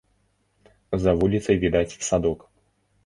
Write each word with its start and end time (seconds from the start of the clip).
За 1.03 1.13
вуліцай 1.19 1.59
відаць 1.67 1.99
садок. 2.09 2.39